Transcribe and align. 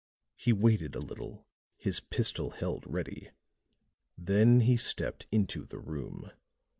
He 0.35 0.51
waited 0.51 0.95
a 0.95 0.99
little, 0.99 1.45
his 1.77 1.99
pistol 1.99 2.49
held 2.49 2.85
ready, 2.91 3.29
then 4.17 4.61
he 4.61 4.75
stepped 4.75 5.27
into 5.31 5.63
the 5.67 5.77
room. 5.77 6.31